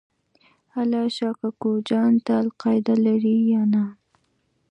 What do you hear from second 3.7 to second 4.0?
نه؟